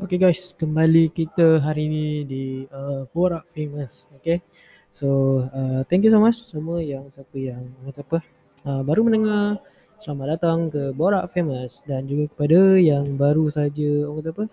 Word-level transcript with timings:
Okay 0.00 0.16
guys, 0.16 0.56
kembali 0.56 1.12
kita 1.12 1.60
hari 1.60 1.84
ni 1.84 2.24
di 2.24 2.44
uh, 2.72 3.04
Borak 3.12 3.44
Famous. 3.52 4.08
Okay. 4.16 4.40
So, 4.88 5.44
uh, 5.52 5.84
thank 5.92 6.08
you 6.08 6.12
so 6.12 6.16
much 6.16 6.40
semua 6.48 6.80
yang 6.80 7.12
siapa 7.12 7.36
yang 7.36 7.68
kata 7.84 8.00
apa 8.08 8.18
uh, 8.64 8.80
baru 8.80 9.04
mendengar. 9.04 9.60
Selamat 10.00 10.40
datang 10.40 10.72
ke 10.72 10.96
Borak 10.96 11.28
Famous 11.36 11.84
dan 11.84 12.08
juga 12.08 12.32
kepada 12.32 12.80
yang 12.80 13.04
baru 13.20 13.52
saja 13.52 14.08
orang 14.08 14.24
kata 14.24 14.30
apa 14.32 14.44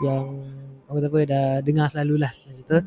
yang 0.00 0.24
orang 0.88 0.96
kata 0.96 1.08
apa 1.12 1.18
dah 1.28 1.48
dengar 1.60 1.86
selalu 1.92 2.16
lah 2.24 2.32
macam 2.32 2.64
tu. 2.64 2.78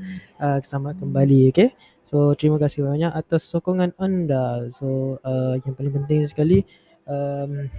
Uh, 0.41 0.57
selamat 0.65 0.93
kembali. 1.05 1.39
Okay. 1.53 1.77
So, 2.01 2.33
terima 2.33 2.57
kasih 2.57 2.89
banyak 2.89 3.13
atas 3.13 3.45
sokongan 3.45 3.93
anda. 4.01 4.65
So, 4.73 5.21
uh, 5.21 5.61
yang 5.61 5.77
paling 5.77 5.93
penting 5.93 6.25
sekali 6.25 6.65
um, 7.05 7.69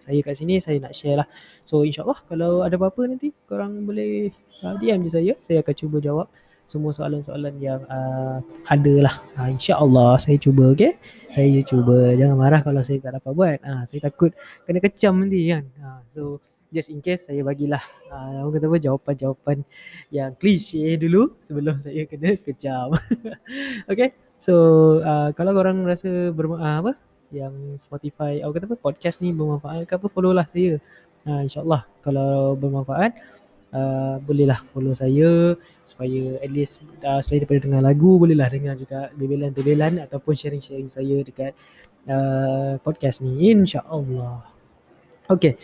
saya 0.00 0.18
kat 0.24 0.34
sini 0.40 0.56
saya 0.58 0.80
nak 0.80 0.96
share 0.96 1.20
lah. 1.20 1.28
So 1.62 1.84
insyaAllah 1.84 2.24
kalau 2.24 2.64
ada 2.64 2.74
apa-apa 2.80 3.04
nanti 3.04 3.30
korang 3.44 3.84
boleh 3.84 4.32
uh, 4.64 4.74
DM 4.80 5.04
je 5.06 5.10
saya. 5.12 5.32
Saya 5.44 5.60
akan 5.60 5.74
cuba 5.76 5.96
jawab 6.00 6.26
semua 6.70 6.94
soalan-soalan 6.94 7.58
yang 7.58 7.82
uh, 7.90 8.38
ada 8.70 8.94
lah. 9.10 9.14
Uh, 9.34 9.50
InsyaAllah 9.50 10.22
saya 10.22 10.38
cuba 10.38 10.70
okay. 10.70 10.96
Saya 11.34 11.58
cuba. 11.66 12.14
Jangan 12.14 12.36
marah 12.38 12.62
kalau 12.62 12.80
saya 12.80 13.02
tak 13.02 13.18
dapat 13.18 13.32
buat. 13.34 13.58
Uh, 13.60 13.82
saya 13.90 14.00
takut 14.06 14.30
kena 14.62 14.78
kecam 14.78 15.18
nanti 15.18 15.50
kan. 15.50 15.66
Uh, 15.82 16.00
so 16.14 16.22
just 16.70 16.88
in 16.88 17.02
case 17.02 17.26
saya 17.26 17.42
bagilah 17.42 17.82
uh, 18.14 18.46
orang 18.46 18.54
kata 18.54 18.66
apa 18.70 18.78
jawapan-jawapan 18.78 19.58
yang 20.14 20.30
klise 20.38 20.94
dulu 20.94 21.34
sebelum 21.42 21.76
saya 21.84 22.06
kena 22.06 22.38
kecam. 22.38 22.94
okay. 23.90 24.14
So 24.40 24.54
uh, 25.04 25.34
kalau 25.36 25.52
korang 25.52 25.84
rasa 25.84 26.32
ber, 26.32 26.54
uh, 26.54 26.86
apa 26.86 27.09
yang 27.30 27.54
Spotify 27.78 28.42
atau 28.42 28.52
kata 28.54 28.66
apa 28.66 28.78
podcast 28.78 29.22
ni 29.22 29.30
bermanfaat 29.30 29.86
ke 29.86 29.94
apa 29.96 30.06
follow 30.10 30.34
lah 30.34 30.46
saya. 30.46 30.78
Uh, 31.20 31.44
InsyaAllah 31.44 31.84
kalau 32.00 32.56
bermanfaat 32.56 33.12
uh, 33.74 34.16
bolehlah 34.22 34.60
follow 34.70 34.94
saya 34.96 35.54
supaya 35.84 36.38
at 36.42 36.50
least 36.50 36.82
uh, 37.04 37.20
selain 37.20 37.44
daripada 37.44 37.66
dengar 37.66 37.82
lagu 37.84 38.16
bolehlah 38.16 38.48
dengar 38.50 38.74
juga 38.76 39.12
bebelan-bebelan 39.14 40.00
ataupun 40.06 40.34
sharing-sharing 40.34 40.88
saya 40.88 41.20
dekat 41.20 41.52
uh, 42.08 42.80
podcast 42.82 43.22
ni 43.22 43.52
insyaAllah. 43.52 44.44
Okay. 45.30 45.54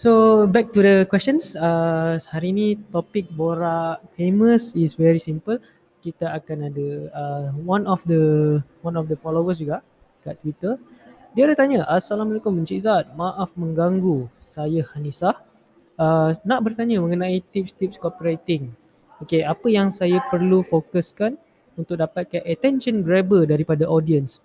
So 0.00 0.48
back 0.48 0.72
to 0.72 0.80
the 0.80 1.04
questions. 1.04 1.52
Uh, 1.52 2.16
hari 2.32 2.56
ni 2.56 2.80
topik 2.88 3.28
borak 3.36 4.00
famous 4.16 4.72
is 4.72 4.96
very 4.96 5.20
simple. 5.20 5.60
Kita 6.00 6.32
akan 6.40 6.72
ada 6.72 6.88
uh, 7.12 7.46
one 7.68 7.84
of 7.84 8.00
the 8.08 8.56
one 8.80 8.96
of 8.96 9.12
the 9.12 9.18
followers 9.20 9.60
juga 9.60 9.84
kat 10.24 10.40
Twitter. 10.40 10.80
Dia 11.30 11.46
ada 11.46 11.54
tanya, 11.54 11.86
Assalamualaikum 11.86 12.50
Encik 12.58 12.82
Zat, 12.82 13.14
maaf 13.14 13.54
mengganggu. 13.54 14.26
Saya 14.50 14.82
Hanisa. 14.90 15.38
Uh, 15.94 16.34
nak 16.42 16.66
bertanya 16.66 16.98
mengenai 16.98 17.38
tips-tips 17.54 18.02
copywriting. 18.02 18.74
Okay, 19.22 19.46
apa 19.46 19.70
yang 19.70 19.94
saya 19.94 20.18
perlu 20.26 20.66
fokuskan 20.66 21.38
untuk 21.78 22.02
dapatkan 22.02 22.42
attention 22.42 23.06
grabber 23.06 23.46
daripada 23.46 23.86
audience? 23.86 24.42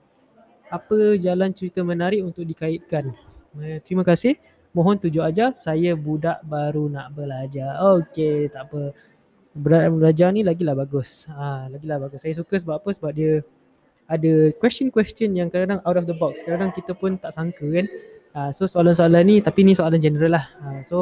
Apa 0.69 1.17
jalan 1.17 1.57
cerita 1.57 1.81
menarik 1.81 2.21
untuk 2.21 2.45
dikaitkan? 2.45 3.17
Uh, 3.57 3.81
terima 3.81 4.05
kasih. 4.05 4.37
Mohon 4.69 5.09
tunjuk 5.09 5.25
aja 5.25 5.57
saya 5.57 5.97
budak 5.97 6.37
baru 6.45 6.85
nak 6.85 7.17
belajar. 7.17 7.81
Okay, 7.97 8.45
tak 8.45 8.69
apa. 8.69 8.93
Belajar 9.89 10.29
ni 10.29 10.45
lagilah 10.45 10.77
bagus. 10.77 11.25
Ha, 11.33 11.65
lagilah 11.65 11.97
bagus. 11.97 12.21
Saya 12.21 12.37
suka 12.37 12.61
sebab 12.61 12.77
apa? 12.77 12.93
Sebab 12.93 13.09
dia 13.09 13.41
ada 14.05 14.53
question-question 14.61 15.33
yang 15.33 15.49
kadang-kadang 15.49 15.81
out 15.85 15.97
of 15.97 16.05
the 16.05 16.13
box. 16.13 16.45
Kadang-kadang 16.45 16.73
kita 16.77 16.91
pun 16.93 17.17
tak 17.17 17.33
sangka 17.33 17.65
kan. 17.65 17.85
Uh, 18.35 18.51
so 18.51 18.67
soalan-soalan 18.67 19.23
ni 19.23 19.35
tapi 19.39 19.63
ni 19.63 19.73
soalan 19.73 19.97
general 19.97 20.35
lah. 20.35 20.45
Uh, 20.61 20.81
so 20.83 20.97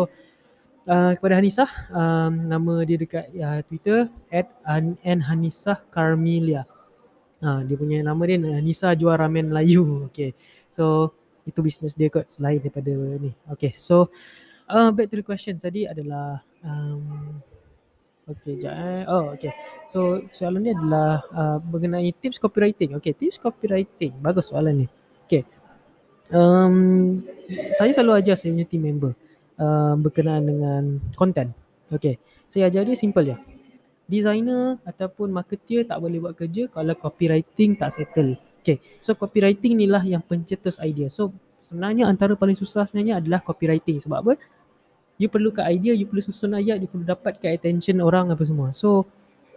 uh, 0.88 1.12
kepada 1.18 1.40
Hanisah, 1.40 1.70
um, 1.92 2.48
nama 2.48 2.74
dia 2.88 2.98
dekat 3.00 3.26
uh, 3.36 3.60
Twitter 3.68 4.08
at 4.32 4.48
An 4.68 4.96
Hanisah 5.04 5.84
Carmelia. 5.92 6.64
Uh, 7.44 7.60
dia 7.68 7.76
punya 7.76 8.00
nama 8.00 8.22
dia 8.24 8.40
Hanisah 8.40 8.96
jual 8.96 9.18
ramen 9.20 9.52
Melayu. 9.52 10.08
Okay. 10.12 10.32
So 10.72 11.12
itu 11.44 11.60
bisnes 11.60 11.92
dia 11.98 12.08
kot 12.08 12.32
selain 12.32 12.64
daripada 12.64 12.94
ni. 13.20 13.36
Okay. 13.52 13.76
So 13.76 14.14
uh, 14.72 14.96
back 14.96 15.12
to 15.12 15.20
the 15.20 15.26
question 15.26 15.60
tadi 15.60 15.84
adalah 15.84 16.40
um, 16.64 17.44
Okay, 18.24 18.56
sekejap 18.56 18.72
eh. 18.72 19.04
Oh, 19.12 19.36
okay. 19.36 19.52
So, 19.92 20.24
soalan 20.32 20.64
ni 20.64 20.72
adalah 20.72 21.28
uh, 21.36 21.60
mengenai 21.60 22.08
tips 22.16 22.40
copywriting. 22.40 22.96
Okay, 22.96 23.12
tips 23.12 23.36
copywriting. 23.36 24.16
Bagus 24.24 24.48
soalan 24.48 24.84
ni. 24.84 24.88
Okay. 25.28 25.44
Um, 26.32 27.20
saya 27.76 27.92
selalu 27.92 28.24
ajar 28.24 28.40
saya 28.40 28.56
punya 28.56 28.64
team 28.64 28.88
member 28.88 29.12
uh, 29.60 30.00
berkenaan 30.00 30.44
dengan 30.48 30.82
content. 31.20 31.52
Okay. 31.92 32.16
Saya 32.48 32.72
ajar 32.72 32.88
dia 32.88 32.96
simple 32.96 33.28
je. 33.28 33.36
Designer 34.08 34.80
ataupun 34.88 35.28
marketer 35.28 35.84
tak 35.84 36.00
boleh 36.00 36.24
buat 36.24 36.36
kerja 36.40 36.72
kalau 36.72 36.96
copywriting 36.96 37.76
tak 37.76 37.92
settle. 37.92 38.40
Okay. 38.64 38.80
So, 39.04 39.20
copywriting 39.20 39.76
ni 39.76 39.84
lah 39.84 40.08
yang 40.08 40.24
pencetus 40.24 40.80
idea. 40.80 41.12
So, 41.12 41.36
sebenarnya 41.60 42.08
antara 42.08 42.40
paling 42.40 42.56
susah 42.56 42.88
sebenarnya 42.88 43.20
adalah 43.20 43.44
copywriting. 43.44 44.00
Sebab 44.00 44.18
apa? 44.24 44.40
You 45.24 45.32
perlukan 45.32 45.64
idea, 45.64 45.96
you 45.96 46.04
perlu 46.04 46.20
susun 46.20 46.52
ayat, 46.60 46.84
you 46.84 46.92
perlu 46.92 47.08
dapatkan 47.08 47.56
attention 47.56 48.04
orang 48.04 48.28
apa 48.36 48.44
semua. 48.44 48.76
So 48.76 49.08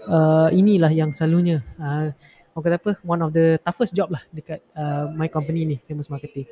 uh, 0.07 0.47
inilah 0.55 0.95
yang 0.95 1.11
selalunya 1.11 1.67
uh, 1.83 2.15
orang 2.55 2.63
kata 2.63 2.77
apa 2.79 2.93
one 3.03 3.21
of 3.27 3.35
the 3.35 3.59
toughest 3.67 3.91
job 3.91 4.15
lah 4.15 4.23
dekat 4.31 4.63
uh, 4.79 5.11
my 5.11 5.27
company 5.27 5.67
ni 5.67 5.77
famous 5.91 6.07
marketing. 6.07 6.47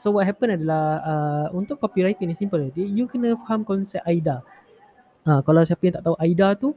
So 0.00 0.16
what 0.16 0.24
happen 0.24 0.56
adalah 0.56 0.84
uh, 1.04 1.46
untuk 1.52 1.76
copywriting 1.84 2.32
ni 2.32 2.36
simple 2.36 2.72
dia 2.72 2.88
you 2.88 3.04
kena 3.04 3.36
faham 3.44 3.60
konsep 3.60 4.00
AIDA. 4.08 4.40
Uh, 5.28 5.44
kalau 5.44 5.60
siapa 5.68 5.82
yang 5.84 5.94
tak 6.00 6.04
tahu 6.08 6.16
AIDA 6.16 6.48
tu 6.56 6.72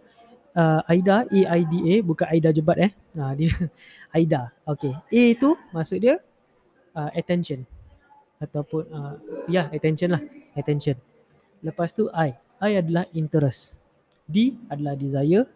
uh, 0.59 0.81
AIDA 0.83 1.23
A 1.31 1.39
I 1.55 1.61
D 1.63 1.73
A 1.79 1.95
bukan 2.03 2.27
AIDA 2.27 2.49
jebat 2.51 2.77
eh. 2.79 2.91
Uh, 3.15 3.31
dia 3.39 3.51
AIDA. 4.15 4.51
Okay. 4.67 4.91
A 4.91 5.23
tu 5.39 5.55
maksud 5.71 6.03
dia 6.03 6.19
uh, 6.91 7.09
attention 7.15 7.63
ataupun 8.39 8.87
uh, 8.91 9.15
ya 9.51 9.63
yeah, 9.63 9.65
attention 9.75 10.15
lah 10.15 10.23
attention 10.55 10.95
Lepas 11.59 11.91
tu 11.91 12.07
I. 12.11 12.35
I 12.59 12.79
adalah 12.79 13.07
interest. 13.15 13.75
D 14.27 14.55
adalah 14.67 14.93
desire. 14.95 15.47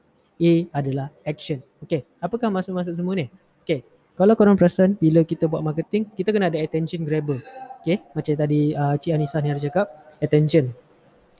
A 0.41 0.53
adalah 0.73 1.07
action. 1.23 1.61
Okay. 1.83 2.03
Apakah 2.17 2.49
maksud-maksud 2.49 2.97
semua 2.97 3.13
ni? 3.15 3.29
Okay. 3.63 3.85
Kalau 4.13 4.33
korang 4.37 4.53
perasan 4.53 4.93
bila 4.97 5.25
kita 5.25 5.49
buat 5.49 5.65
marketing, 5.65 6.09
kita 6.13 6.29
kena 6.29 6.49
ada 6.49 6.59
attention 6.61 7.01
grabber. 7.05 7.41
Okay. 7.81 8.01
Macam 8.13 8.33
tadi 8.33 8.73
uh, 8.73 8.95
Cik 8.97 9.11
Anissa 9.13 9.39
ni 9.39 9.49
ada 9.53 9.61
cakap. 9.61 9.87
Attention. 10.19 10.73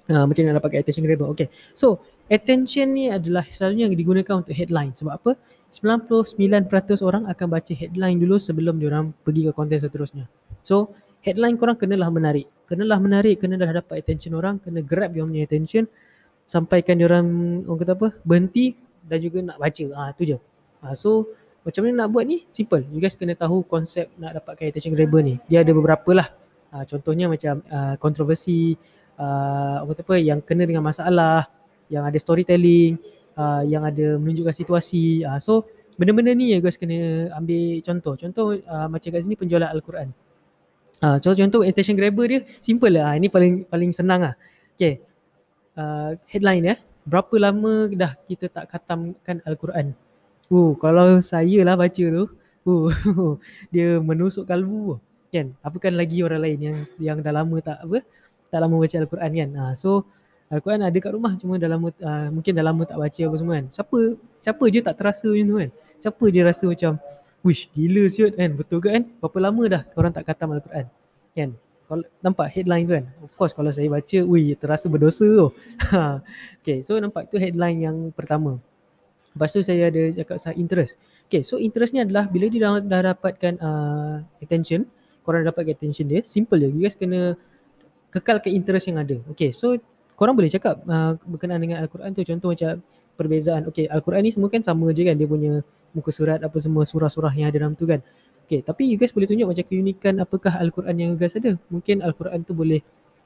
Uh, 0.03 0.27
macam 0.27 0.43
nak 0.43 0.59
dapatkan 0.59 0.79
attention 0.83 1.05
grabber. 1.05 1.27
Okay. 1.31 1.47
So, 1.71 2.03
attention 2.27 2.91
ni 2.95 3.07
adalah 3.09 3.47
selalunya 3.47 3.87
yang 3.87 3.95
digunakan 3.95 4.43
untuk 4.43 4.55
headline. 4.55 4.91
Sebab 4.95 5.13
apa? 5.15 5.31
99% 5.73 6.69
orang 7.01 7.23
akan 7.25 7.47
baca 7.49 7.73
headline 7.73 8.21
dulu 8.21 8.37
sebelum 8.37 8.77
diorang 8.77 9.09
pergi 9.25 9.49
ke 9.49 9.51
konten 9.57 9.81
seterusnya. 9.81 10.29
So, 10.61 10.93
headline 11.23 11.55
korang 11.55 11.79
kenalah 11.79 12.11
menarik. 12.11 12.45
Kenalah 12.67 12.99
menarik, 12.99 13.39
kenalah 13.39 13.81
dapat 13.81 14.03
attention 14.03 14.35
orang, 14.35 14.59
kena 14.59 14.83
grab 14.83 15.15
dia 15.15 15.23
punya 15.23 15.41
attention 15.47 15.87
sampaikan 16.43 16.99
dia 16.99 17.07
orang 17.07 17.27
orang 17.65 17.79
kata 17.79 17.93
apa? 17.95 18.07
berhenti 18.23 18.75
dan 19.03 19.17
juga 19.19 19.39
nak 19.43 19.57
baca. 19.59 19.85
Ah 19.95 20.09
tu 20.15 20.23
je. 20.27 20.37
Ah 20.83 20.95
so 20.95 21.27
macam 21.63 21.87
mana 21.87 22.05
nak 22.05 22.09
buat 22.11 22.27
ni? 22.27 22.43
Simple. 22.51 22.83
You 22.91 22.99
guys 22.99 23.15
kena 23.15 23.39
tahu 23.39 23.63
konsep 23.63 24.11
nak 24.19 24.35
dapatkan 24.35 24.67
attention 24.67 24.91
grabber 24.91 25.23
ni. 25.23 25.39
Dia 25.47 25.63
ada 25.63 25.71
beberapa 25.71 26.11
lah. 26.11 26.27
Ah, 26.73 26.83
contohnya 26.83 27.29
macam 27.29 27.61
uh, 27.69 27.95
kontroversi 28.01 28.73
uh, 29.21 29.85
orang 29.85 29.93
kata 29.93 30.03
apa 30.03 30.15
yang 30.17 30.39
kena 30.41 30.65
dengan 30.65 30.81
masalah, 30.81 31.45
yang 31.87 32.03
ada 32.03 32.17
storytelling, 32.17 32.97
uh, 33.37 33.61
yang 33.63 33.85
ada 33.87 34.19
menunjukkan 34.19 34.51
situasi. 34.51 35.23
Ah 35.23 35.39
so 35.39 35.63
benda-benda 35.95 36.33
ni 36.35 36.51
you 36.51 36.59
guys 36.59 36.75
kena 36.75 37.31
ambil 37.37 37.79
contoh. 37.85 38.13
Contoh 38.19 38.45
uh, 38.59 38.87
macam 38.91 39.09
kat 39.13 39.21
sini 39.23 39.39
penjualan 39.39 39.71
al-Quran. 39.71 40.11
Uh, 41.03 41.19
contoh 41.19 41.35
contoh 41.35 41.61
attention 41.67 41.99
grabber 41.99 42.25
dia 42.31 42.39
simple 42.63 42.87
lah. 42.87 43.11
Uh, 43.11 43.19
ini 43.19 43.27
paling 43.27 43.67
paling 43.67 43.91
senang 43.91 44.23
lah. 44.23 44.35
Okay. 44.79 45.03
Uh, 45.75 46.15
headline 46.31 46.63
ya. 46.63 46.75
Berapa 47.03 47.35
lama 47.35 47.91
dah 47.91 48.15
kita 48.23 48.47
tak 48.47 48.71
khatamkan 48.71 49.43
Al-Quran? 49.43 49.91
Uh, 50.47 50.71
kalau 50.79 51.19
saya 51.19 51.59
lah 51.67 51.75
baca 51.75 51.91
tu, 52.07 52.23
uh, 52.71 52.87
dia 53.73 53.99
menusuk 53.99 54.47
kalbu 54.47 54.95
kan. 55.27 55.51
Apakah 55.59 55.91
lagi 55.91 56.23
orang 56.23 56.39
lain 56.39 56.59
yang 56.71 56.77
yang 56.95 57.17
dah 57.19 57.35
lama 57.35 57.59
tak 57.59 57.83
apa? 57.83 57.99
Tak 58.47 58.59
lama 58.63 58.75
baca 58.79 58.95
Al-Quran 58.95 59.31
kan. 59.35 59.49
Uh, 59.59 59.73
so 59.75 60.07
Al-Quran 60.47 60.87
ada 60.87 60.97
kat 61.03 61.11
rumah 61.11 61.35
cuma 61.35 61.59
dah 61.59 61.67
lama 61.67 61.91
uh, 61.99 62.31
mungkin 62.31 62.55
dah 62.55 62.63
lama 62.63 62.87
tak 62.87 62.95
baca 62.95 63.21
apa 63.27 63.35
semua 63.35 63.53
kan. 63.59 63.65
Siapa 63.75 63.99
siapa 64.39 64.63
je 64.71 64.79
tak 64.79 64.95
terasa 64.95 65.27
macam 65.27 65.47
tu 65.51 65.55
kan. 65.67 65.69
Siapa 65.99 66.23
je 66.31 66.39
rasa 66.39 66.65
macam 66.71 66.95
Wish 67.43 67.67
gila 67.75 68.07
siut 68.07 68.39
kan 68.39 68.55
betul 68.55 68.79
ke 68.79 68.87
kan 68.87 69.03
berapa 69.19 69.37
lama 69.43 69.63
dah 69.67 69.81
orang 69.99 70.15
tak 70.15 70.31
khatam 70.31 70.55
Al-Quran 70.55 70.87
kan? 71.33 71.49
Kalau 71.83 72.03
nampak 72.23 72.47
headline 72.49 72.85
kan? 72.87 73.03
Of 73.21 73.35
course 73.35 73.51
kalau 73.51 73.69
saya 73.69 73.91
baca 73.91 74.17
wih 74.23 74.55
terasa 74.55 74.87
berdosa 74.87 75.27
tu. 75.27 75.47
Okay 76.63 76.79
so 76.87 76.95
nampak 76.95 77.27
tu 77.27 77.35
headline 77.35 77.83
yang 77.83 77.97
pertama. 78.15 78.57
Lepas 79.35 79.51
tu 79.51 79.59
saya 79.65 79.91
ada 79.91 80.01
cakap 80.15 80.37
saya 80.39 80.55
interest. 80.55 80.95
Okay 81.27 81.43
so 81.43 81.59
interest 81.59 81.91
ni 81.91 81.99
adalah 81.99 82.29
bila 82.31 82.47
dia 82.47 82.61
dah, 82.63 82.79
dah 82.79 83.01
dapatkan 83.13 83.53
uh, 83.59 84.15
attention 84.39 84.87
korang 85.23 85.43
dapat 85.43 85.75
attention 85.75 86.07
dia 86.07 86.23
simple 86.23 86.55
je. 86.55 86.71
You 86.71 86.81
guys 86.87 86.95
kena 86.95 87.35
kekalkan 88.13 88.53
interest 88.55 88.87
yang 88.87 89.03
ada. 89.03 89.19
Okay 89.35 89.51
so 89.51 89.75
korang 90.15 90.39
boleh 90.39 90.47
cakap 90.47 90.79
uh, 90.87 91.19
berkenaan 91.27 91.59
dengan 91.59 91.77
Al-Quran 91.83 92.15
tu. 92.15 92.23
Contoh 92.23 92.55
macam 92.55 92.79
perbezaan 93.13 93.67
okay 93.67 93.91
Al-Quran 93.91 94.23
ni 94.23 94.31
semua 94.31 94.47
kan 94.47 94.63
sama 94.63 94.87
je 94.95 95.03
kan? 95.03 95.19
Dia 95.19 95.27
punya 95.27 95.59
muka 95.93 96.09
surat 96.09 96.41
apa 96.41 96.57
semua 96.57 96.87
surah-surah 96.87 97.33
yang 97.37 97.53
ada 97.53 97.61
dalam 97.61 97.77
tu 97.77 97.85
kan 97.85 98.01
Okay, 98.43 98.59
tapi 98.59 98.91
you 98.91 98.99
guys 98.99 99.15
boleh 99.15 99.23
tunjuk 99.23 99.47
macam 99.47 99.63
keunikan 99.63 100.19
apakah 100.19 100.59
Al-Quran 100.59 100.95
yang 100.99 101.09
you 101.15 101.19
guys 101.19 101.33
ada. 101.39 101.55
Mungkin 101.71 102.03
Al-Quran 102.03 102.43
tu 102.43 102.51
boleh, 102.51 102.83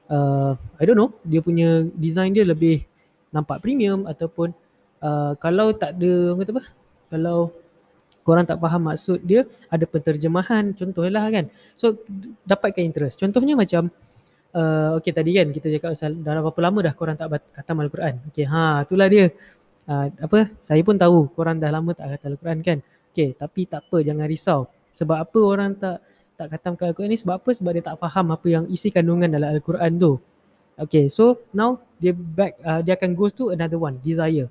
uh, 0.08 0.54
I 0.78 0.86
don't 0.86 0.94
know, 0.94 1.10
dia 1.26 1.42
punya 1.42 1.82
design 1.98 2.30
dia 2.32 2.46
lebih 2.46 2.86
nampak 3.34 3.58
premium 3.60 4.06
ataupun 4.06 4.54
uh, 5.02 5.34
kalau 5.42 5.74
tak 5.74 5.98
ada, 5.98 6.32
orang 6.32 6.40
kata 6.46 6.52
apa, 6.54 6.64
kalau 7.10 7.38
korang 8.22 8.44
tak 8.46 8.60
faham 8.62 8.82
maksud 8.92 9.18
dia, 9.26 9.42
ada 9.66 9.84
penterjemahan 9.90 10.70
contohlah 10.76 11.24
kan. 11.34 11.50
So, 11.74 11.98
dapatkan 12.46 12.84
interest. 12.84 13.18
Contohnya 13.18 13.58
macam, 13.58 13.90
uh, 14.54 15.02
okay 15.02 15.10
tadi 15.10 15.34
kan 15.34 15.50
kita 15.50 15.66
cakap 15.72 15.98
pasal 15.98 16.14
dah 16.14 16.38
berapa 16.40 16.60
lama 16.62 16.78
dah 16.88 16.94
korang 16.94 17.16
tak 17.18 17.26
khatam 17.58 17.82
Al-Quran. 17.82 18.14
Okay, 18.30 18.46
ha, 18.46 18.86
itulah 18.86 19.08
dia. 19.10 19.34
Uh, 19.88 20.12
apa, 20.20 20.52
saya 20.62 20.84
pun 20.86 20.94
tahu 20.94 21.32
korang 21.32 21.58
dah 21.58 21.74
lama 21.74 21.90
tak 21.90 22.06
khatam 22.16 22.38
Al-Quran 22.38 22.58
kan. 22.62 22.78
Okay, 23.10 23.34
tapi 23.34 23.66
tak 23.66 23.88
apa, 23.88 23.98
jangan 24.04 24.28
risau. 24.28 24.68
Sebab 24.98 25.16
apa 25.22 25.38
orang 25.38 25.78
tak 25.78 26.02
tak 26.34 26.54
khatamkan 26.54 26.90
Al-Quran 26.90 27.10
ni? 27.14 27.18
Sebab 27.18 27.38
apa? 27.38 27.50
Sebab 27.54 27.70
dia 27.74 27.82
tak 27.82 27.96
faham 27.98 28.34
apa 28.34 28.46
yang 28.46 28.64
isi 28.70 28.90
kandungan 28.90 29.30
dalam 29.30 29.54
Al-Quran 29.54 29.90
tu. 29.98 30.18
Okay, 30.78 31.10
so 31.10 31.42
now 31.50 31.82
dia 31.98 32.14
back, 32.14 32.54
uh, 32.62 32.78
dia 32.82 32.94
akan 32.94 33.10
go 33.14 33.26
to 33.26 33.50
another 33.50 33.78
one, 33.78 33.98
desire. 34.02 34.46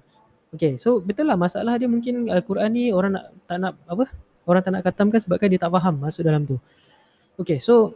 Okay, 0.51 0.75
so 0.79 0.99
betul 0.99 1.27
lah 1.27 1.39
masalah 1.39 1.79
dia 1.79 1.87
mungkin 1.87 2.27
Al-Quran 2.27 2.71
ni 2.71 2.91
orang 2.91 3.15
nak 3.15 3.25
tak 3.47 3.57
nak 3.59 3.73
apa? 3.87 4.05
Orang 4.47 4.61
tak 4.63 4.71
nak 4.75 4.83
khatamkan 4.83 5.19
sebabkan 5.19 5.47
dia 5.51 5.59
tak 5.59 5.71
faham 5.71 5.99
masuk 5.99 6.23
dalam 6.23 6.43
tu. 6.43 6.59
Okay, 7.39 7.59
so 7.63 7.95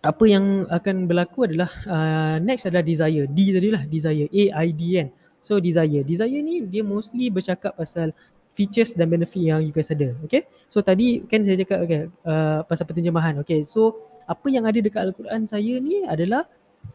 apa 0.00 0.24
yang 0.24 0.64
akan 0.72 1.04
berlaku 1.04 1.44
adalah 1.44 1.68
uh, 1.84 2.36
next 2.40 2.64
adalah 2.64 2.84
desire. 2.84 3.28
D 3.28 3.52
tadi 3.52 3.68
lah, 3.68 3.84
desire. 3.84 4.24
A-I-D 4.32 4.82
kan. 4.96 5.08
So 5.44 5.60
desire. 5.60 6.00
Desire 6.00 6.40
ni 6.40 6.64
dia 6.64 6.80
mostly 6.80 7.28
bercakap 7.28 7.76
pasal 7.76 8.16
features 8.54 8.92
dan 8.92 9.08
benefit 9.08 9.40
yang 9.40 9.60
you 9.62 9.72
guys 9.72 9.90
ada. 9.90 10.14
Okay. 10.26 10.46
So 10.66 10.82
tadi 10.82 11.22
kan 11.26 11.46
saya 11.46 11.56
cakap 11.60 11.78
okay, 11.86 12.00
uh, 12.26 12.66
pasal 12.66 12.84
penterjemahan. 12.86 13.38
Okay. 13.42 13.62
So 13.62 14.10
apa 14.30 14.46
yang 14.46 14.62
ada 14.66 14.78
dekat 14.78 15.10
Al-Quran 15.10 15.50
saya 15.50 15.74
ni 15.82 16.06
adalah 16.06 16.46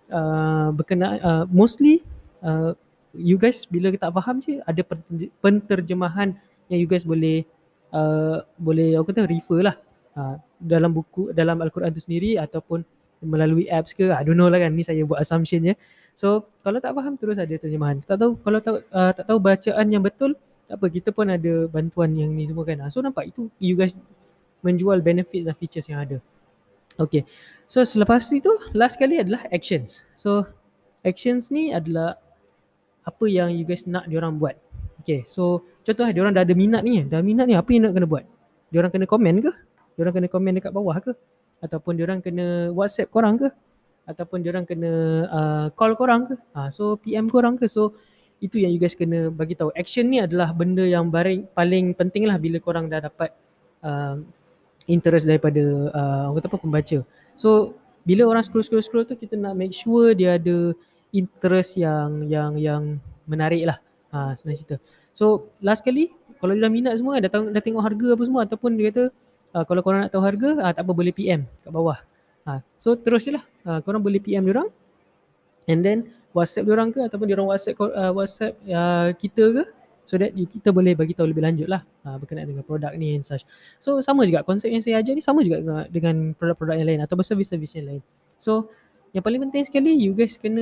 uh, 0.07 0.71
berkenaan 0.71 1.19
uh, 1.19 1.43
mostly 1.51 1.99
uh, 2.45 2.71
you 3.11 3.35
guys 3.35 3.67
bila 3.67 3.91
tak 3.95 4.11
faham 4.15 4.39
je 4.39 4.59
ada 4.63 4.81
penterjemahan 5.43 6.35
yang 6.71 6.79
you 6.79 6.87
guys 6.87 7.03
boleh 7.03 7.43
uh, 7.91 8.43
boleh 8.55 8.95
aku 8.95 9.11
kata 9.11 9.27
refer 9.27 9.67
lah 9.67 9.75
uh, 10.15 10.39
dalam 10.59 10.95
buku 10.95 11.35
dalam 11.35 11.59
Al-Quran 11.59 11.91
tu 11.91 12.03
sendiri 12.03 12.39
ataupun 12.39 12.83
melalui 13.23 13.67
apps 13.71 13.95
ke 13.95 14.11
I 14.11 14.23
don't 14.23 14.37
know 14.37 14.51
lah 14.51 14.59
kan 14.59 14.75
ni 14.75 14.83
saya 14.83 15.03
buat 15.07 15.23
assumption 15.23 15.63
je 15.63 15.73
so 16.15 16.47
kalau 16.63 16.79
tak 16.79 16.95
faham 16.95 17.19
terus 17.19 17.39
ada 17.39 17.51
terjemahan 17.51 18.03
tak 18.03 18.19
tahu 18.19 18.39
kalau 18.43 18.59
tak, 18.63 18.85
uh, 18.91 19.11
tak 19.15 19.25
tahu 19.27 19.39
bacaan 19.39 19.85
yang 19.91 20.03
betul 20.03 20.35
tak 20.65 20.81
apa 20.81 20.85
kita 20.89 21.09
pun 21.13 21.29
ada 21.29 21.69
bantuan 21.69 22.17
yang 22.17 22.33
ni 22.33 22.49
semua 22.49 22.65
kan. 22.65 22.81
So 22.89 23.01
nampak 23.01 23.29
itu 23.29 23.53
you 23.61 23.77
guys 23.77 23.93
menjual 24.65 24.97
benefits 25.05 25.45
dan 25.45 25.53
features 25.53 25.85
yang 25.85 26.01
ada. 26.01 26.17
Okay. 26.97 27.27
So 27.69 27.85
selepas 27.85 28.25
itu 28.33 28.49
last 28.73 28.97
kali 28.97 29.21
adalah 29.21 29.45
actions. 29.53 30.09
So 30.17 30.49
actions 31.05 31.53
ni 31.53 31.69
adalah 31.69 32.17
apa 33.05 33.25
yang 33.29 33.53
you 33.53 33.61
guys 33.61 33.85
nak 33.85 34.09
diorang 34.09 34.41
buat. 34.41 34.57
Okay. 35.05 35.21
So 35.29 35.61
contoh 35.85 36.09
diorang 36.09 36.33
dah 36.33 36.41
ada 36.41 36.55
minat 36.57 36.81
ni. 36.81 37.05
Dah 37.05 37.21
minat 37.21 37.45
ni 37.45 37.53
apa 37.53 37.69
yang 37.69 37.89
nak 37.89 37.93
kena 37.93 38.07
buat? 38.09 38.25
Diorang 38.73 38.89
kena 38.89 39.05
komen 39.05 39.35
ke? 39.45 39.51
Diorang 39.95 40.13
kena 40.17 40.27
komen 40.27 40.51
dekat 40.57 40.73
bawah 40.73 40.97
ke? 40.97 41.13
Ataupun 41.61 41.93
diorang 41.93 42.19
kena 42.25 42.73
whatsapp 42.73 43.09
korang 43.09 43.37
ke? 43.37 43.53
Ataupun 44.05 44.41
diorang 44.41 44.65
kena 44.65 44.91
uh, 45.29 45.65
call 45.77 45.93
korang 45.93 46.29
ke? 46.29 46.35
Ha, 46.57 46.69
so 46.73 46.97
PM 46.97 47.29
korang 47.29 47.57
ke? 47.57 47.69
So 47.69 47.97
itu 48.43 48.59
yang 48.59 48.71
you 48.75 48.79
guys 48.81 48.97
kena 48.97 49.31
bagi 49.31 49.55
tahu. 49.55 49.71
Action 49.73 50.05
ni 50.11 50.19
adalah 50.19 50.51
benda 50.51 50.83
yang 50.83 51.07
paling 51.07 51.47
paling 51.55 51.95
penting 51.95 52.27
lah 52.27 52.35
bila 52.35 52.59
korang 52.59 52.91
dah 52.91 53.07
dapat 53.07 53.31
uh, 53.81 54.19
interest 54.85 55.25
daripada 55.25 55.61
uh, 55.93 56.29
orang 56.29 56.41
kata 56.43 56.47
apa 56.51 56.59
pembaca. 56.61 56.97
So 57.39 57.79
bila 58.05 58.29
orang 58.29 58.45
scroll 58.45 58.61
scroll 58.61 58.85
scroll 58.85 59.07
tu 59.07 59.17
kita 59.17 59.33
nak 59.33 59.57
make 59.57 59.73
sure 59.73 60.13
dia 60.13 60.37
ada 60.37 60.75
interest 61.09 61.79
yang 61.79 62.27
yang 62.27 62.51
yang 62.59 62.83
menarik 63.25 63.65
lah. 63.65 63.77
Ha, 64.13 64.37
senang 64.37 64.55
cerita. 64.55 64.77
So 65.15 65.49
last 65.59 65.81
kali 65.81 66.13
kalau 66.37 66.53
dia 66.53 66.67
dah 66.67 66.71
minat 66.71 66.93
semua 66.99 67.17
dah, 67.17 67.31
dah 67.31 67.63
tengok 67.63 67.83
harga 67.83 68.07
apa 68.13 68.23
semua 68.23 68.41
ataupun 68.45 68.71
dia 68.77 68.91
kata 68.91 69.03
uh, 69.57 69.63
kalau 69.65 69.81
korang 69.81 70.05
nak 70.05 70.11
tahu 70.13 70.23
harga 70.23 70.49
uh, 70.61 70.71
tak 70.75 70.83
apa 70.85 70.91
boleh 70.93 71.11
PM 71.15 71.47
kat 71.63 71.71
bawah. 71.71 71.99
Ha, 72.45 72.61
so 72.77 72.93
terus 72.93 73.25
je 73.25 73.33
lah 73.33 73.43
uh, 73.65 73.81
korang 73.81 74.03
boleh 74.03 74.21
PM 74.21 74.45
dia 74.45 74.53
orang 74.53 74.69
and 75.65 75.81
then 75.81 76.13
WhatsApp 76.35 76.67
orang 76.67 76.91
ke 76.91 76.99
ataupun 76.99 77.25
dia 77.31 77.35
orang 77.39 77.55
WhatsApp 77.55 77.79
uh, 77.79 78.11
WhatsApp 78.11 78.53
uh, 78.67 79.09
kita 79.15 79.43
ke 79.55 79.63
so 80.03 80.19
that 80.19 80.35
kita 80.35 80.69
boleh 80.69 80.93
bagi 80.93 81.15
tahu 81.15 81.31
lebih 81.31 81.41
lanjut 81.41 81.71
lah 81.71 81.81
uh, 82.03 82.19
berkenaan 82.19 82.51
dengan 82.51 82.67
produk 82.67 82.91
ni 82.93 83.15
and 83.15 83.23
such. 83.23 83.47
So 83.79 84.03
sama 84.03 84.27
juga 84.27 84.43
konsep 84.43 84.67
yang 84.67 84.83
saya 84.83 84.99
ajar 84.99 85.15
ni 85.15 85.23
sama 85.23 85.41
juga 85.41 85.87
dengan 85.87 86.35
produk-produk 86.35 86.75
yang 86.77 86.87
lain 86.91 87.01
atau 87.07 87.15
servis-servis 87.23 87.79
yang 87.79 87.87
lain. 87.87 88.01
So 88.37 88.67
yang 89.15 89.23
paling 89.23 89.47
penting 89.47 89.63
sekali 89.63 89.95
you 89.95 90.11
guys 90.11 90.35
kena 90.35 90.61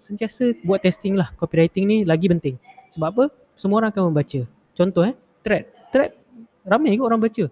sentiasa 0.00 0.56
buat 0.64 0.80
testing 0.80 1.12
lah 1.12 1.28
copywriting 1.36 1.84
ni 1.84 1.96
lagi 2.08 2.26
penting. 2.26 2.56
Sebab 2.96 3.08
apa? 3.12 3.24
Semua 3.52 3.84
orang 3.84 3.92
akan 3.92 4.10
membaca. 4.10 4.40
Contoh 4.72 5.04
eh, 5.04 5.14
thread. 5.44 5.68
Thread 5.92 6.16
ramai 6.64 6.96
ke 6.96 7.04
orang 7.04 7.20
baca. 7.20 7.44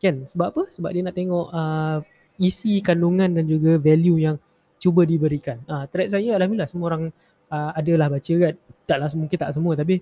Kan? 0.00 0.24
Sebab 0.30 0.46
apa? 0.54 0.62
Sebab 0.72 0.90
dia 0.94 1.02
nak 1.04 1.14
tengok 1.18 1.46
uh, 1.52 1.98
isi 2.40 2.80
kandungan 2.80 3.36
dan 3.36 3.44
juga 3.44 3.76
value 3.76 4.16
yang 4.16 4.36
cuba 4.80 5.04
diberikan. 5.04 5.60
Ah, 5.68 5.84
thread 5.86 6.08
saya 6.08 6.34
alhamdulillah 6.40 6.66
semua 6.66 6.86
orang 6.96 7.02
uh, 7.52 7.70
adalah 7.76 8.08
baca 8.08 8.34
kan. 8.40 8.54
Taklah 8.88 9.08
mungkin 9.12 9.36
tak 9.36 9.52
semua 9.52 9.72
tapi 9.76 10.00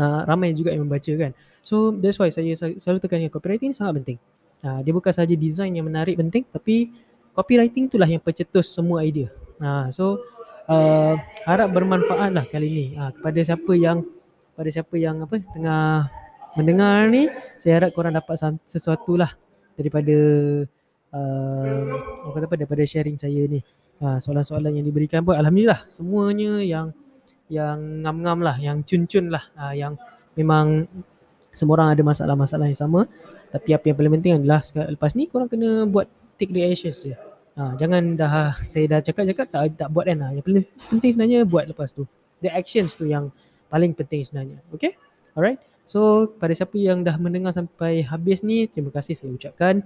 uh, 0.00 0.20
ramai 0.24 0.56
juga 0.56 0.72
yang 0.72 0.88
membaca 0.88 1.12
kan. 1.12 1.36
So 1.60 1.92
that's 1.92 2.16
why 2.16 2.32
saya 2.32 2.56
selalu 2.56 2.98
tekankan 3.04 3.28
copywriting 3.28 3.70
ni 3.70 3.76
sangat 3.76 4.02
penting. 4.02 4.18
Uh, 4.64 4.80
dia 4.80 4.92
bukan 4.96 5.12
sahaja 5.12 5.36
design 5.36 5.76
yang 5.76 5.84
menarik 5.84 6.16
penting 6.16 6.48
tapi 6.48 6.92
copywriting 7.36 7.86
itulah 7.86 8.08
yang 8.08 8.24
pencetus 8.24 8.72
semua 8.72 9.04
idea. 9.04 9.28
Uh, 9.60 9.92
so 9.92 10.16
uh, 10.72 11.14
harap 11.44 11.68
bermanfaat 11.68 12.32
lah 12.32 12.44
kali 12.48 12.68
ni 12.72 12.86
uh, 12.96 13.12
kepada 13.12 13.38
siapa 13.44 13.72
yang 13.76 14.00
pada 14.56 14.68
siapa 14.72 14.94
yang 14.96 15.24
apa 15.24 15.36
tengah 15.52 16.08
mendengar 16.56 17.06
ni 17.12 17.28
saya 17.60 17.80
harap 17.84 17.90
korang 17.92 18.16
dapat 18.16 18.36
sesuatu 18.64 19.20
lah 19.20 19.32
daripada 19.76 20.16
uh, 21.14 21.84
apa 22.26 22.34
kata 22.36 22.46
apa 22.48 22.56
daripada 22.56 22.82
sharing 22.84 23.16
saya 23.16 23.46
ni 23.46 23.60
ha, 24.00 24.18
soalan-soalan 24.18 24.80
yang 24.80 24.86
diberikan 24.88 25.20
pun 25.22 25.36
alhamdulillah 25.36 25.86
semuanya 25.92 26.64
yang 26.64 26.96
yang 27.50 28.06
ngam-ngam 28.06 28.38
lah, 28.46 28.56
yang 28.62 28.78
cun-cun 28.86 29.28
lah, 29.28 29.42
ha, 29.58 29.74
yang 29.74 29.98
memang 30.38 30.86
semua 31.50 31.82
orang 31.82 31.98
ada 31.98 32.02
masalah-masalah 32.06 32.70
yang 32.70 32.78
sama. 32.78 33.10
Tapi 33.50 33.74
apa 33.74 33.90
yang 33.90 33.96
paling 33.98 34.12
penting 34.18 34.32
adalah 34.38 34.62
lepas 34.94 35.18
ni 35.18 35.26
korang 35.26 35.50
kena 35.50 35.82
buat 35.90 36.06
take 36.38 36.54
the 36.54 36.62
actions 36.62 37.02
je. 37.02 37.18
Ha, 37.58 37.74
jangan 37.74 38.14
dah 38.14 38.54
saya 38.62 38.86
dah 38.86 39.00
cakap-cakap 39.02 39.50
tak 39.50 39.74
tak 39.74 39.88
buat 39.90 40.06
kan. 40.06 40.22
Ha. 40.22 40.26
Yang 40.38 40.44
paling 40.46 40.64
penting 40.86 41.10
sebenarnya 41.18 41.38
buat 41.42 41.66
lepas 41.66 41.90
tu. 41.90 42.06
The 42.38 42.54
actions 42.54 42.94
tu 42.94 43.10
yang 43.10 43.34
paling 43.66 43.92
penting 43.98 44.22
sebenarnya. 44.22 44.62
Okay? 44.70 44.94
Alright. 45.34 45.58
So 45.82 46.30
pada 46.38 46.54
siapa 46.54 46.78
yang 46.78 47.02
dah 47.02 47.18
mendengar 47.18 47.50
sampai 47.50 48.06
habis 48.06 48.46
ni, 48.46 48.70
terima 48.70 48.94
kasih 48.94 49.18
saya 49.18 49.34
ucapkan 49.34 49.82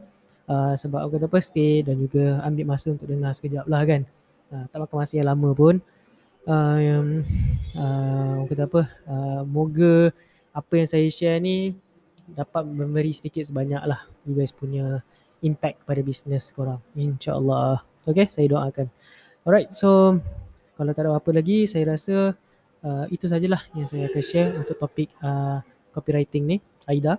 uh, 0.49 0.75
sebab 0.77 1.05
aku 1.05 1.11
kata 1.17 1.27
apa 1.29 1.39
stay 1.41 1.85
dan 1.85 1.97
juga 2.01 2.41
ambil 2.45 2.65
masa 2.77 2.93
untuk 2.93 3.09
dengar 3.09 3.33
sekejap 3.33 3.65
lah 3.69 3.83
kan. 3.85 4.03
Uh, 4.53 4.65
tak 4.71 4.79
makan 4.85 4.97
masa 5.01 5.13
yang 5.17 5.29
lama 5.29 5.51
pun. 5.57 5.77
Yang, 6.45 7.25
uh, 7.73 8.45
aku 8.45 8.47
kata 8.53 8.65
apa 8.69 8.83
uh, 9.09 9.43
moga 9.49 10.13
apa 10.53 10.73
yang 10.77 10.89
saya 10.89 11.09
share 11.09 11.41
ni 11.41 11.73
dapat 12.29 12.69
memberi 12.69 13.17
sedikit 13.17 13.49
sebanyak 13.49 13.81
lah 13.85 14.05
you 14.29 14.37
guys 14.37 14.53
punya 14.53 15.01
impact 15.41 15.81
pada 15.89 16.05
bisnes 16.05 16.53
korang. 16.53 16.81
insyaAllah. 16.93 17.81
Okay 18.05 18.29
saya 18.29 18.45
doakan. 18.53 18.93
Alright 19.49 19.73
so 19.73 20.21
kalau 20.77 20.93
tak 20.93 21.09
ada 21.09 21.17
apa 21.17 21.31
lagi 21.33 21.65
saya 21.65 21.97
rasa 21.97 22.37
uh, 22.85 23.05
itu 23.09 23.25
sajalah 23.25 23.65
yang 23.73 23.89
saya 23.89 24.13
akan 24.13 24.23
share 24.25 24.53
untuk 24.61 24.77
topik 24.77 25.09
uh, 25.25 25.65
copywriting 25.97 26.45
ni. 26.45 26.57
AIDA. 26.85 27.17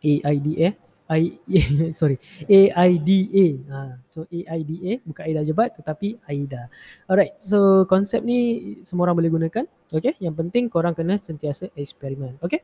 A-I-D-A 0.00 0.89
I 1.10 1.34
sorry 1.98 2.22
AIDA. 2.46 3.46
Ha, 3.66 3.98
so 4.06 4.30
AIDA 4.30 5.02
bukan 5.02 5.22
Aida 5.26 5.42
Jebat 5.42 5.74
tetapi 5.74 6.22
Aida. 6.30 6.70
Alright. 7.10 7.34
So 7.42 7.82
konsep 7.90 8.22
ni 8.22 8.38
semua 8.86 9.10
orang 9.10 9.18
boleh 9.18 9.30
gunakan. 9.34 9.66
Okay. 9.90 10.14
Yang 10.22 10.34
penting 10.38 10.70
korang 10.70 10.94
kena 10.94 11.18
sentiasa 11.18 11.66
eksperimen. 11.74 12.38
Okay. 12.38 12.62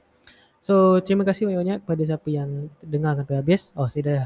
So 0.63 1.03
terima 1.03 1.27
kasih 1.27 1.51
banyak-banyak 1.51 1.83
kepada 1.83 2.03
siapa 2.07 2.29
yang 2.31 2.71
dengar 2.79 3.19
sampai 3.19 3.35
habis. 3.43 3.75
Oh 3.75 3.91
saya 3.91 4.03
dah 4.07 4.23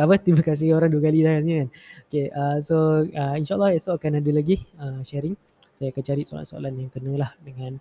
apa 0.00 0.14
terima 0.24 0.40
kasih 0.40 0.72
orang 0.72 0.88
dua 0.88 1.04
kali 1.04 1.20
dah 1.20 1.36
kan. 1.36 1.68
Okay. 2.08 2.26
Uh, 2.32 2.56
so 2.64 3.04
uh, 3.04 3.34
insyaAllah 3.36 3.76
esok 3.76 4.00
akan 4.00 4.24
ada 4.24 4.30
lagi 4.32 4.64
uh, 4.80 5.04
sharing. 5.04 5.36
Saya 5.76 5.92
akan 5.92 6.02
cari 6.08 6.22
soalan-soalan 6.24 6.72
yang 6.72 6.90
kena 6.90 7.12
lah 7.20 7.30
dengan 7.44 7.76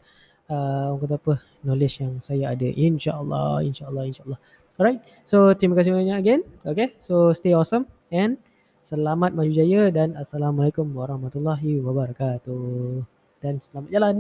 uh, 0.52 0.92
orang 0.92 1.02
kata 1.08 1.16
apa 1.16 1.34
knowledge 1.64 2.04
yang 2.04 2.20
saya 2.20 2.52
ada. 2.52 2.68
InsyaAllah. 2.68 3.64
InsyaAllah. 3.64 4.04
InsyaAllah. 4.04 4.40
Alright, 4.78 5.02
so 5.26 5.58
terima 5.58 5.74
kasih 5.74 5.90
banyak 5.90 6.18
again. 6.22 6.42
Okay, 6.62 6.94
so 7.02 7.34
stay 7.34 7.50
awesome 7.58 7.90
and 8.14 8.38
selamat 8.86 9.34
maju 9.34 9.50
jaya 9.50 9.90
dan 9.90 10.14
assalamualaikum 10.14 10.86
warahmatullahi 10.94 11.82
wabarakatuh. 11.82 13.02
dan 13.42 13.58
selamat 13.58 13.90
jalan. 13.90 14.16